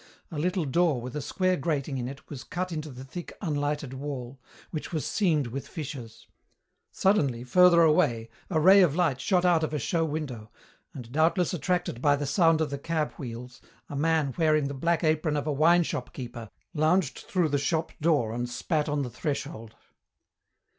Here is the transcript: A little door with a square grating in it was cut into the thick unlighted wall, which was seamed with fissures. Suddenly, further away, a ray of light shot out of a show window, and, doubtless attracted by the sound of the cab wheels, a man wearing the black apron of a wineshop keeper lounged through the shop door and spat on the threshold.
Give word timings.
A 0.31 0.39
little 0.39 0.65
door 0.65 0.99
with 0.99 1.15
a 1.15 1.21
square 1.21 1.55
grating 1.55 1.99
in 1.99 2.07
it 2.07 2.27
was 2.27 2.43
cut 2.43 2.71
into 2.71 2.89
the 2.89 3.03
thick 3.03 3.37
unlighted 3.39 3.93
wall, 3.93 4.41
which 4.71 4.91
was 4.91 5.05
seamed 5.05 5.45
with 5.45 5.67
fissures. 5.67 6.25
Suddenly, 6.91 7.43
further 7.43 7.83
away, 7.83 8.31
a 8.49 8.59
ray 8.59 8.81
of 8.81 8.95
light 8.95 9.21
shot 9.21 9.45
out 9.45 9.63
of 9.63 9.75
a 9.75 9.77
show 9.77 10.03
window, 10.03 10.49
and, 10.95 11.11
doubtless 11.11 11.53
attracted 11.53 12.01
by 12.01 12.15
the 12.15 12.25
sound 12.25 12.61
of 12.61 12.71
the 12.71 12.79
cab 12.79 13.11
wheels, 13.19 13.61
a 13.89 13.95
man 13.95 14.33
wearing 14.39 14.67
the 14.69 14.73
black 14.73 15.03
apron 15.03 15.37
of 15.37 15.45
a 15.45 15.53
wineshop 15.53 16.13
keeper 16.13 16.49
lounged 16.73 17.19
through 17.19 17.49
the 17.49 17.59
shop 17.59 17.91
door 18.01 18.31
and 18.33 18.49
spat 18.49 18.89
on 18.89 19.03
the 19.03 19.09
threshold. 19.11 19.75